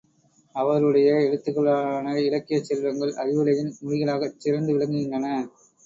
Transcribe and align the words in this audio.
அவருடைய 0.55 1.09
எழுத்துக்களாலான 1.25 2.15
இலக்கியச் 2.21 2.63
செல்வங்கள் 2.63 3.13
அறிவுலகின் 3.17 3.73
முடிகளாகச் 3.81 4.39
சிறந்து 4.39 4.73
விளங்குகின்றன. 4.73 5.27